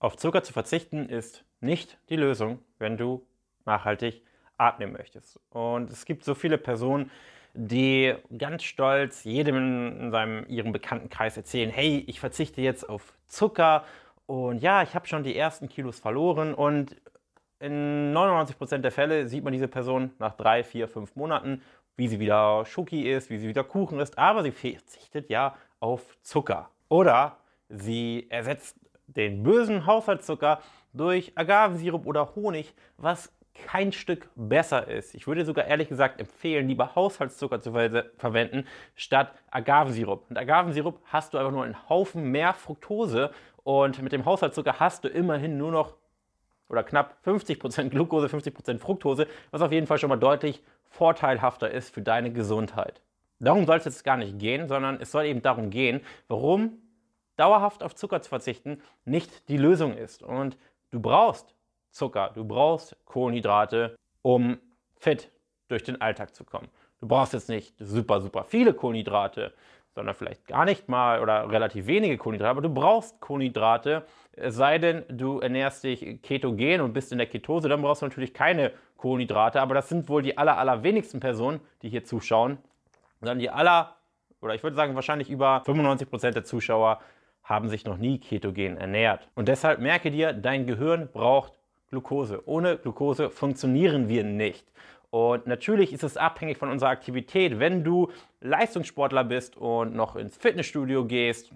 Auf 0.00 0.16
Zucker 0.16 0.42
zu 0.42 0.54
verzichten 0.54 1.10
ist 1.10 1.44
nicht 1.60 1.98
die 2.08 2.16
Lösung, 2.16 2.58
wenn 2.78 2.96
du 2.96 3.26
nachhaltig 3.66 4.22
abnehmen 4.56 4.94
möchtest. 4.94 5.38
Und 5.50 5.90
es 5.90 6.06
gibt 6.06 6.24
so 6.24 6.34
viele 6.34 6.56
Personen, 6.56 7.10
die 7.52 8.14
ganz 8.38 8.62
stolz 8.62 9.24
jedem 9.24 9.56
in 9.56 10.10
seinem, 10.10 10.46
ihrem 10.48 10.72
Bekanntenkreis 10.72 11.36
erzählen, 11.36 11.68
hey, 11.68 12.02
ich 12.06 12.18
verzichte 12.18 12.62
jetzt 12.62 12.88
auf 12.88 13.12
Zucker 13.26 13.84
und 14.24 14.62
ja, 14.62 14.82
ich 14.82 14.94
habe 14.94 15.06
schon 15.06 15.22
die 15.22 15.36
ersten 15.36 15.68
Kilos 15.68 16.00
verloren 16.00 16.54
und 16.54 16.96
in 17.58 18.14
99% 18.14 18.78
der 18.78 18.92
Fälle 18.92 19.28
sieht 19.28 19.44
man 19.44 19.52
diese 19.52 19.68
Person 19.68 20.12
nach 20.18 20.34
drei, 20.34 20.64
vier, 20.64 20.88
fünf 20.88 21.14
Monaten, 21.14 21.60
wie 21.96 22.08
sie 22.08 22.20
wieder 22.20 22.64
Schoki 22.64 23.10
ist, 23.10 23.28
wie 23.28 23.36
sie 23.36 23.48
wieder 23.48 23.64
Kuchen 23.64 24.00
isst, 24.00 24.16
aber 24.16 24.42
sie 24.42 24.52
verzichtet 24.52 25.28
ja 25.28 25.58
auf 25.78 26.16
Zucker. 26.22 26.70
Oder 26.88 27.36
sie 27.68 28.26
ersetzt 28.30 28.78
den 29.16 29.42
bösen 29.42 29.86
Haushaltszucker 29.86 30.60
durch 30.92 31.32
Agavensirup 31.36 32.06
oder 32.06 32.34
Honig, 32.34 32.74
was 32.96 33.32
kein 33.54 33.92
Stück 33.92 34.28
besser 34.36 34.88
ist. 34.88 35.14
Ich 35.14 35.26
würde 35.26 35.44
sogar 35.44 35.66
ehrlich 35.66 35.88
gesagt 35.88 36.20
empfehlen, 36.20 36.68
lieber 36.68 36.94
Haushaltszucker 36.94 37.60
zu 37.60 37.72
ver 37.72 38.06
verwenden 38.16 38.66
statt 38.94 39.32
Agavensirup. 39.50 40.28
Mit 40.30 40.38
Agavensirup 40.38 41.00
hast 41.04 41.34
du 41.34 41.38
einfach 41.38 41.52
nur 41.52 41.64
einen 41.64 41.88
Haufen 41.88 42.30
mehr 42.30 42.54
Fructose 42.54 43.30
und 43.62 44.00
mit 44.02 44.12
dem 44.12 44.24
Haushaltszucker 44.24 44.80
hast 44.80 45.04
du 45.04 45.08
immerhin 45.08 45.58
nur 45.58 45.72
noch 45.72 45.96
oder 46.68 46.84
knapp 46.84 47.16
50% 47.26 47.88
Glucose, 47.88 48.28
50% 48.28 48.78
Fructose, 48.78 49.26
was 49.50 49.60
auf 49.60 49.72
jeden 49.72 49.88
Fall 49.88 49.98
schon 49.98 50.08
mal 50.08 50.16
deutlich 50.16 50.62
vorteilhafter 50.88 51.70
ist 51.70 51.92
für 51.92 52.00
deine 52.02 52.32
Gesundheit. 52.32 53.02
Darum 53.40 53.66
soll 53.66 53.78
es 53.78 53.86
jetzt 53.86 54.04
gar 54.04 54.16
nicht 54.16 54.38
gehen, 54.38 54.68
sondern 54.68 55.00
es 55.00 55.10
soll 55.10 55.24
eben 55.24 55.42
darum 55.42 55.70
gehen, 55.70 56.00
warum 56.28 56.78
dauerhaft 57.40 57.82
auf 57.82 57.94
Zucker 57.94 58.20
zu 58.22 58.28
verzichten 58.28 58.82
nicht 59.04 59.48
die 59.48 59.56
Lösung 59.56 59.96
ist. 59.96 60.22
Und 60.22 60.58
du 60.90 61.00
brauchst 61.00 61.54
Zucker, 61.90 62.30
du 62.34 62.44
brauchst 62.44 62.96
Kohlenhydrate, 63.06 63.96
um 64.22 64.58
fit 64.98 65.30
durch 65.68 65.82
den 65.82 66.00
Alltag 66.00 66.34
zu 66.34 66.44
kommen. 66.44 66.68
Du 67.00 67.08
brauchst 67.08 67.32
jetzt 67.32 67.48
nicht 67.48 67.74
super, 67.78 68.20
super 68.20 68.44
viele 68.44 68.74
Kohlenhydrate, 68.74 69.54
sondern 69.94 70.14
vielleicht 70.14 70.46
gar 70.46 70.64
nicht 70.64 70.88
mal 70.88 71.20
oder 71.20 71.50
relativ 71.50 71.86
wenige 71.86 72.16
Kohlenhydrate, 72.16 72.50
aber 72.50 72.62
du 72.62 72.72
brauchst 72.72 73.20
Kohlenhydrate, 73.20 74.04
es 74.32 74.54
sei 74.54 74.78
denn, 74.78 75.04
du 75.08 75.40
ernährst 75.40 75.82
dich 75.82 76.22
ketogen 76.22 76.80
und 76.80 76.92
bist 76.92 77.10
in 77.10 77.18
der 77.18 77.26
Ketose, 77.26 77.68
dann 77.68 77.82
brauchst 77.82 78.02
du 78.02 78.06
natürlich 78.06 78.32
keine 78.32 78.72
Kohlenhydrate, 78.98 79.60
aber 79.60 79.74
das 79.74 79.88
sind 79.88 80.08
wohl 80.08 80.22
die 80.22 80.38
aller, 80.38 80.58
allerwenigsten 80.58 81.20
Personen, 81.20 81.60
die 81.82 81.88
hier 81.88 82.04
zuschauen, 82.04 82.58
sondern 83.18 83.38
die 83.38 83.50
aller, 83.50 83.96
oder 84.40 84.54
ich 84.54 84.62
würde 84.62 84.76
sagen 84.76 84.94
wahrscheinlich 84.94 85.30
über 85.30 85.62
95 85.64 86.08
Prozent 86.08 86.36
der 86.36 86.44
Zuschauer 86.44 87.00
haben 87.50 87.68
sich 87.68 87.84
noch 87.84 87.98
nie 87.98 88.18
ketogen 88.18 88.76
ernährt. 88.76 89.28
Und 89.34 89.48
deshalb 89.48 89.80
merke 89.80 90.12
dir, 90.12 90.32
dein 90.32 90.66
Gehirn 90.66 91.08
braucht 91.12 91.58
Glucose. 91.90 92.42
Ohne 92.46 92.78
Glucose 92.78 93.28
funktionieren 93.28 94.08
wir 94.08 94.22
nicht. 94.22 94.64
Und 95.10 95.48
natürlich 95.48 95.92
ist 95.92 96.04
es 96.04 96.16
abhängig 96.16 96.56
von 96.58 96.70
unserer 96.70 96.90
Aktivität. 96.90 97.58
Wenn 97.58 97.82
du 97.82 98.12
Leistungssportler 98.40 99.24
bist 99.24 99.56
und 99.56 99.96
noch 99.96 100.14
ins 100.14 100.36
Fitnessstudio 100.36 101.04
gehst, 101.04 101.52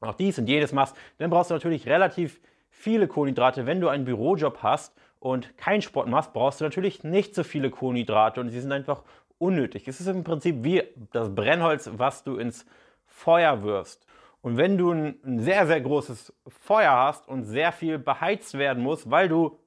auch 0.00 0.14
dies 0.14 0.36
und 0.38 0.48
jenes 0.48 0.72
machst, 0.72 0.96
dann 1.18 1.30
brauchst 1.30 1.50
du 1.50 1.54
natürlich 1.54 1.86
relativ 1.86 2.40
viele 2.68 3.06
Kohlenhydrate. 3.06 3.66
Wenn 3.66 3.80
du 3.80 3.88
einen 3.88 4.04
Bürojob 4.04 4.64
hast 4.64 4.96
und 5.20 5.56
keinen 5.56 5.82
Sport 5.82 6.08
machst, 6.08 6.32
brauchst 6.32 6.60
du 6.60 6.64
natürlich 6.64 7.04
nicht 7.04 7.36
so 7.36 7.44
viele 7.44 7.70
Kohlenhydrate 7.70 8.40
und 8.40 8.48
sie 8.48 8.60
sind 8.60 8.72
einfach 8.72 9.04
unnötig. 9.38 9.86
Es 9.86 10.00
ist 10.00 10.08
im 10.08 10.24
Prinzip 10.24 10.64
wie 10.64 10.82
das 11.12 11.32
Brennholz, 11.32 11.88
was 11.94 12.24
du 12.24 12.36
ins 12.36 12.66
Feuer 13.06 13.62
wirfst. 13.62 14.04
Und 14.42 14.56
wenn 14.56 14.78
du 14.78 14.92
ein 14.92 15.38
sehr, 15.40 15.66
sehr 15.66 15.80
großes 15.80 16.32
Feuer 16.48 16.92
hast 16.92 17.28
und 17.28 17.44
sehr 17.44 17.72
viel 17.72 17.98
beheizt 17.98 18.56
werden 18.56 18.82
muss, 18.82 19.10
weil 19.10 19.28
du 19.28 19.58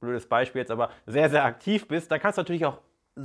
blödes 0.00 0.26
Beispiel 0.26 0.60
jetzt, 0.60 0.70
aber 0.70 0.90
sehr, 1.06 1.30
sehr 1.30 1.44
aktiv 1.44 1.88
bist, 1.88 2.10
dann 2.10 2.20
kannst 2.20 2.38
du 2.38 2.42
natürlich 2.42 2.66
auch 2.66 2.78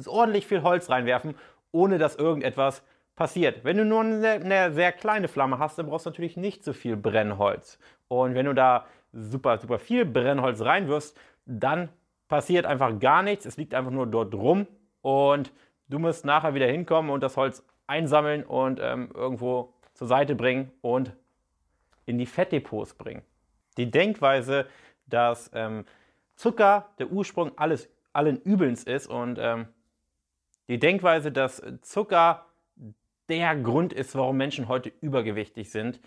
ordentlich 0.06 0.48
viel 0.48 0.64
Holz 0.64 0.90
reinwerfen, 0.90 1.36
ohne 1.72 1.98
dass 1.98 2.16
irgendetwas 2.16 2.84
passiert. 3.16 3.64
Wenn 3.64 3.78
du 3.78 3.86
nur 3.86 4.02
eine 4.02 4.20
sehr, 4.20 4.34
eine 4.34 4.74
sehr 4.74 4.92
kleine 4.92 5.28
Flamme 5.28 5.60
hast, 5.60 5.78
dann 5.78 5.88
brauchst 5.88 6.06
du 6.06 6.10
natürlich 6.10 6.38
nicht 6.38 6.64
so 6.64 6.74
viel 6.74 6.98
Brennholz. 6.98 7.78
Und 8.08 8.34
wenn 8.36 8.46
du 8.46 8.54
da 8.54 8.86
super, 9.12 9.58
super 9.58 9.80
viel 9.80 10.06
Brennholz 10.06 10.62
reinwirfst, 10.62 11.18
dann 11.46 11.90
passiert 12.28 12.66
einfach 12.66 13.00
gar 13.00 13.22
nichts. 13.22 13.46
Es 13.46 13.58
liegt 13.58 13.74
einfach 13.74 13.92
nur 13.92 14.08
dort 14.08 14.34
rum 14.34 14.68
und 15.02 15.52
du 15.88 16.00
musst 16.00 16.26
nachher 16.26 16.56
wieder 16.56 16.68
hinkommen 16.68 17.12
und 17.12 17.22
das 17.22 17.38
Holz 17.38 17.64
einsammeln 17.86 18.44
und 18.44 18.80
ähm, 18.82 19.12
irgendwo 19.14 19.74
zur 20.04 20.10
Seite 20.10 20.36
bringen 20.36 20.70
und 20.82 21.14
in 22.06 22.18
die 22.18 22.26
Fettdepots 22.26 22.94
bringen. 22.94 23.22
Die 23.78 23.90
Denkweise, 23.90 24.68
dass 25.08 25.50
ähm, 25.54 25.86
Zucker 26.36 26.90
der 27.00 27.10
Ursprung 27.10 27.58
alles, 27.58 27.88
allen 28.12 28.42
Übelns 28.42 28.84
ist 28.84 29.08
und 29.08 29.40
ähm, 29.40 29.68
die 30.68 30.78
Denkweise, 30.78 31.32
dass 31.32 31.64
Zucker 31.82 32.46
der 33.30 33.56
Grund 33.56 33.94
ist, 33.94 34.14
warum 34.16 34.36
Menschen 34.36 34.68
heute 34.68 34.92
übergewichtig 35.00 35.72
sind, 35.72 36.02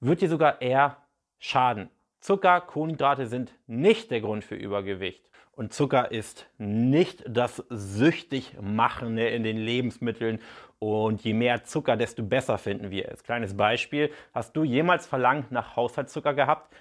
wird 0.00 0.20
dir 0.20 0.28
sogar 0.28 0.60
eher 0.60 0.98
schaden. 1.38 1.88
Zucker, 2.20 2.60
Kohlenhydrate 2.60 3.26
sind 3.28 3.54
nicht 3.66 4.10
der 4.10 4.20
Grund 4.20 4.44
für 4.44 4.56
Übergewicht. 4.56 5.28
Und 5.52 5.72
Zucker 5.72 6.12
ist 6.12 6.46
nicht 6.58 7.24
das 7.26 7.64
süchtig 7.68 8.56
machende 8.60 9.26
in 9.28 9.42
den 9.42 9.56
Lebensmitteln. 9.56 10.38
Und 10.80 11.22
je 11.22 11.34
mehr 11.34 11.64
Zucker, 11.64 11.96
desto 11.96 12.22
besser 12.22 12.56
finden 12.58 12.90
wir 12.90 13.10
es. 13.10 13.24
Kleines 13.24 13.56
Beispiel. 13.56 14.12
Hast 14.32 14.56
du 14.56 14.62
jemals 14.62 15.06
verlangt 15.06 15.50
nach 15.50 15.76
Haushaltszucker 15.76 16.34
gehabt? 16.34 16.72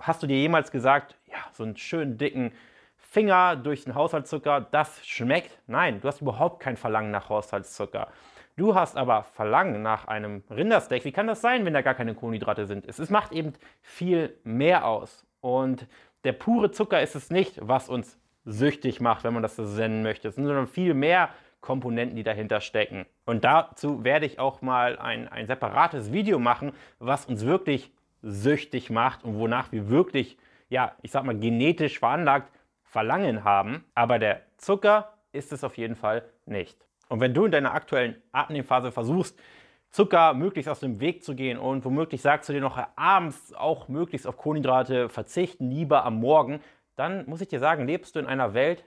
hast 0.00 0.22
du 0.22 0.26
dir 0.26 0.36
jemals 0.36 0.70
gesagt, 0.70 1.16
ja, 1.26 1.38
so 1.52 1.62
einen 1.62 1.76
schönen 1.76 2.16
dicken 2.16 2.52
Finger 2.96 3.54
durch 3.56 3.84
den 3.84 3.94
Haushaltszucker, 3.94 4.60
das 4.70 5.06
schmeckt? 5.06 5.58
Nein, 5.66 6.00
du 6.00 6.08
hast 6.08 6.20
überhaupt 6.20 6.60
kein 6.60 6.76
Verlangen 6.76 7.10
nach 7.10 7.28
Haushaltszucker. 7.28 8.08
Du 8.56 8.74
hast 8.74 8.96
aber 8.96 9.24
Verlangen 9.24 9.82
nach 9.82 10.06
einem 10.06 10.42
Rindersteak. 10.50 11.04
Wie 11.04 11.12
kann 11.12 11.26
das 11.26 11.40
sein, 11.40 11.64
wenn 11.64 11.74
da 11.74 11.82
gar 11.82 11.94
keine 11.94 12.14
Kohlenhydrate 12.14 12.66
sind? 12.66 12.86
Es, 12.86 13.10
macht 13.10 13.32
eben 13.32 13.52
viel 13.82 14.36
mehr 14.44 14.86
aus. 14.86 15.26
Und 15.40 15.86
der 16.24 16.32
pure 16.32 16.70
Zucker 16.70 17.02
ist 17.02 17.14
es 17.14 17.30
nicht, 17.30 17.58
was 17.60 17.88
uns 17.88 18.18
süchtig 18.44 19.00
macht, 19.00 19.24
wenn 19.24 19.34
man 19.34 19.42
das 19.42 19.56
so 19.56 19.62
nennen 19.62 20.02
möchte. 20.02 20.30
Sondern 20.30 20.66
viel 20.66 20.94
mehr 20.94 21.30
Komponenten, 21.64 22.14
die 22.14 22.22
dahinter 22.22 22.60
stecken. 22.60 23.06
Und 23.24 23.42
dazu 23.42 24.04
werde 24.04 24.26
ich 24.26 24.38
auch 24.38 24.60
mal 24.60 24.98
ein, 24.98 25.28
ein 25.28 25.46
separates 25.46 26.12
Video 26.12 26.38
machen, 26.38 26.72
was 26.98 27.24
uns 27.24 27.46
wirklich 27.46 27.90
süchtig 28.20 28.90
macht 28.90 29.24
und 29.24 29.38
wonach 29.38 29.72
wir 29.72 29.88
wirklich, 29.88 30.36
ja, 30.68 30.94
ich 31.00 31.10
sag 31.10 31.24
mal, 31.24 31.38
genetisch 31.38 31.98
veranlagt 31.98 32.52
Verlangen 32.82 33.44
haben. 33.44 33.84
Aber 33.94 34.18
der 34.18 34.42
Zucker 34.58 35.14
ist 35.32 35.52
es 35.52 35.64
auf 35.64 35.78
jeden 35.78 35.96
Fall 35.96 36.24
nicht. 36.44 36.76
Und 37.08 37.20
wenn 37.20 37.32
du 37.32 37.46
in 37.46 37.50
deiner 37.50 37.72
aktuellen 37.72 38.16
Abnehmphase 38.32 38.92
versuchst, 38.92 39.40
Zucker 39.88 40.34
möglichst 40.34 40.68
aus 40.68 40.80
dem 40.80 41.00
Weg 41.00 41.24
zu 41.24 41.34
gehen 41.34 41.56
und 41.56 41.84
womöglich 41.84 42.20
sagst 42.20 42.48
du 42.48 42.52
dir 42.52 42.60
noch 42.60 42.78
abends 42.96 43.54
auch 43.54 43.88
möglichst 43.88 44.26
auf 44.26 44.36
Kohlenhydrate 44.36 45.08
verzichten, 45.08 45.70
lieber 45.70 46.04
am 46.04 46.16
Morgen, 46.16 46.60
dann 46.96 47.24
muss 47.26 47.40
ich 47.40 47.48
dir 47.48 47.60
sagen, 47.60 47.86
lebst 47.86 48.16
du 48.16 48.18
in 48.18 48.26
einer 48.26 48.52
Welt 48.52 48.84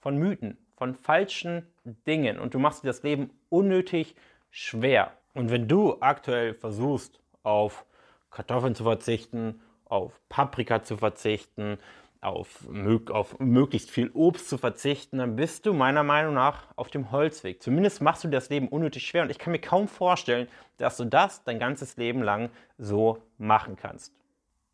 von 0.00 0.18
Mythen, 0.18 0.58
von 0.76 0.94
falschen 0.94 1.66
Dingen 2.06 2.38
und 2.38 2.54
du 2.54 2.58
machst 2.58 2.82
dir 2.82 2.88
das 2.88 3.02
Leben 3.02 3.30
unnötig 3.48 4.14
schwer. 4.50 5.12
Und 5.34 5.50
wenn 5.50 5.68
du 5.68 5.96
aktuell 6.00 6.54
versuchst, 6.54 7.20
auf 7.42 7.84
Kartoffeln 8.30 8.74
zu 8.74 8.84
verzichten, 8.84 9.60
auf 9.84 10.20
Paprika 10.28 10.82
zu 10.82 10.96
verzichten, 10.96 11.78
auf, 12.20 12.66
auf, 13.10 13.38
möglichst 13.38 13.90
viel 13.90 14.10
Obst 14.14 14.48
zu 14.48 14.56
verzichten, 14.56 15.18
dann 15.18 15.36
bist 15.36 15.66
du 15.66 15.74
meiner 15.74 16.02
Meinung 16.02 16.34
nach 16.34 16.66
auf 16.76 16.88
dem 16.88 17.12
Holzweg. 17.12 17.62
Zumindest 17.62 18.00
machst 18.00 18.24
du 18.24 18.28
das 18.28 18.48
Leben 18.48 18.68
unnötig 18.68 19.06
schwer 19.06 19.22
und 19.22 19.30
ich 19.30 19.38
kann 19.38 19.52
mir 19.52 19.60
kaum 19.60 19.88
vorstellen, 19.88 20.48
dass 20.78 20.96
du 20.96 21.04
das 21.04 21.44
dein 21.44 21.58
ganzes 21.58 21.96
Leben 21.96 22.22
lang 22.22 22.50
so 22.78 23.22
machen 23.36 23.76
kannst. 23.76 24.12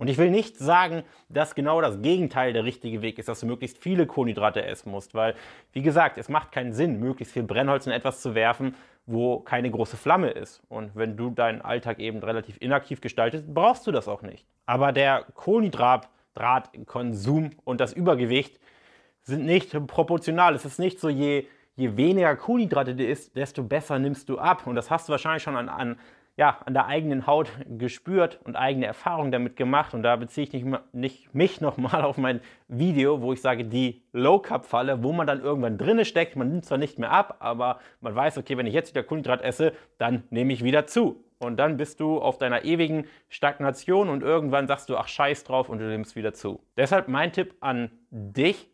Und 0.01 0.09
ich 0.09 0.17
will 0.17 0.31
nicht 0.31 0.57
sagen, 0.57 1.03
dass 1.29 1.55
genau 1.55 1.83
das 1.83 2.01
Gegenteil 2.01 2.55
der 2.55 2.65
richtige 2.65 3.03
Weg 3.03 3.19
ist, 3.19 3.29
dass 3.29 3.41
du 3.41 3.47
möglichst 3.47 3.77
viele 3.77 4.07
Kohlenhydrate 4.07 4.65
essen 4.65 4.91
musst, 4.91 5.13
weil, 5.13 5.35
wie 5.75 5.83
gesagt, 5.83 6.17
es 6.17 6.31
macht 6.31 6.53
keinen 6.53 6.73
Sinn, 6.73 7.01
möglichst 7.01 7.35
viel 7.35 7.43
Brennholz 7.43 7.87
in 7.87 7.93
etwas 7.93 8.23
zu 8.23 8.35
werfen, 8.35 8.75
wo 9.05 9.41
keine 9.41 9.71
große 9.71 9.99
Flamme 9.99 10.31
ist. 10.31 10.63
Und 10.71 10.97
wenn 10.97 11.19
du 11.19 11.29
deinen 11.29 11.61
Alltag 11.61 11.99
eben 11.99 12.21
relativ 12.21 12.57
inaktiv 12.61 13.03
gestaltest, 13.03 13.53
brauchst 13.53 13.87
du 13.87 13.93
das 13.93 14.09
auch 14.09 14.23
nicht. 14.23 14.47
Aber 14.65 14.93
der 14.93 15.27
Kohlenhydratkonsum 15.35 17.51
und 17.65 17.83
das 17.83 17.93
Übergewicht 17.93 18.59
sind 19.21 19.45
nicht 19.45 19.87
proportional. 19.87 20.55
Es 20.55 20.65
ist 20.65 20.79
nicht 20.79 20.99
so, 20.99 21.11
je, 21.11 21.45
je 21.77 21.99
weniger 21.99 22.37
Kohlenhydrate 22.37 22.95
du 22.95 23.05
isst, 23.05 23.37
desto 23.37 23.63
besser 23.63 23.99
nimmst 23.99 24.31
du 24.31 24.39
ab. 24.39 24.67
Und 24.67 24.77
das 24.77 24.91
hast 24.91 25.09
du 25.09 25.11
wahrscheinlich 25.11 25.43
schon 25.43 25.57
an, 25.57 25.69
an 25.69 25.99
ja, 26.37 26.59
an 26.65 26.73
der 26.75 26.87
eigenen 26.87 27.27
Haut 27.27 27.51
gespürt 27.67 28.41
und 28.45 28.57
eigene 28.57 28.87
Erfahrungen 28.87 29.31
damit 29.31 29.57
gemacht. 29.57 29.93
Und 29.93 30.03
da 30.03 30.17
beziehe 30.17 30.47
ich 30.47 30.53
nicht, 30.53 30.95
nicht 30.95 31.35
mich 31.35 31.61
nochmal 31.61 32.03
auf 32.03 32.17
mein 32.17 32.41
Video, 32.69 33.21
wo 33.21 33.33
ich 33.33 33.43
sage, 33.43 33.65
die 33.65 34.03
Low-Carb-Falle, 34.13 35.03
wo 35.03 35.13
man 35.13 35.27
dann 35.27 35.41
irgendwann 35.43 35.77
drinne 35.77 36.05
steckt. 36.05 36.37
Man 36.37 36.49
nimmt 36.49 36.65
zwar 36.65 36.79
nicht 36.79 36.99
mehr 36.99 37.11
ab, 37.11 37.37
aber 37.41 37.81
man 38.01 38.15
weiß, 38.15 38.39
okay, 38.39 38.57
wenn 38.57 38.67
ich 38.67 38.75
jetzt 38.75 38.95
wieder 38.95 39.03
Kohlenhydrat 39.03 39.43
esse, 39.43 39.73
dann 39.99 40.23
nehme 40.31 40.53
ich 40.53 40.65
wieder 40.65 40.87
zu. 40.87 41.25
und 41.41 41.57
dann 41.57 41.77
bist 41.79 42.01
du 42.01 42.21
auf 42.21 42.39
deiner 42.39 42.65
ewigen 42.65 43.07
Stagnation 43.29 44.09
und 44.09 44.23
irgendwann 44.23 44.67
sagst 44.67 44.89
du, 44.89 44.97
ach 44.97 45.09
scheiß 45.09 45.45
drauf 45.45 45.69
und 45.69 45.79
du 45.79 45.87
nimmst 45.87 46.15
wieder 46.15 46.35
zu. 46.35 46.61
Deshalb 46.77 47.09
mein 47.09 47.33
Tipp 47.33 47.55
an 47.61 47.91
dich, 48.11 48.69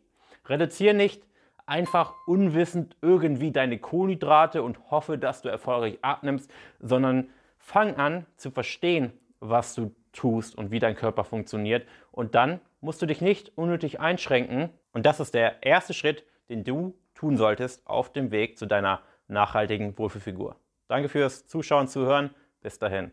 reduziere 0.45 0.93
nicht 0.93 1.23
einfach 1.65 2.13
unwissend 2.25 2.95
irgendwie 3.01 3.51
deine 3.51 3.77
Kohlenhydrate 3.77 4.63
und 4.63 4.91
hoffe, 4.91 5.17
dass 5.17 5.41
du 5.41 5.49
erfolgreich 5.49 5.99
abnimmst, 6.01 6.51
sondern 6.79 7.29
fang 7.67 7.97
an 7.97 8.25
zu 8.37 8.49
verstehen, 8.49 9.11
was 9.41 9.75
du 9.75 9.93
tust 10.13 10.57
und 10.57 10.71
wie 10.71 10.79
dein 10.79 10.95
Körper 10.95 11.25
funktioniert 11.25 11.85
und 12.11 12.33
dann 12.33 12.61
musst 12.79 13.01
du 13.01 13.05
dich 13.05 13.19
nicht 13.19 13.57
unnötig 13.57 13.99
einschränken 13.99 14.69
und 14.93 15.05
das 15.05 15.19
ist 15.19 15.33
der 15.33 15.63
erste 15.63 15.93
Schritt, 15.93 16.23
den 16.47 16.63
du 16.63 16.97
tun 17.13 17.35
solltest 17.35 17.85
auf 17.85 18.13
dem 18.13 18.31
Weg 18.31 18.57
zu 18.57 18.67
deiner 18.67 19.01
nachhaltigen 19.27 19.97
Wohlfühlfigur. 19.97 20.55
Danke 20.87 21.09
fürs 21.09 21.45
Zuschauen, 21.45 21.89
Zuhören. 21.89 22.29
Bis 22.61 22.79
dahin. 22.79 23.11